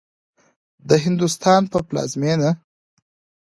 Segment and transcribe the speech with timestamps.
[0.87, 2.51] د هندوستان په پلازمېنه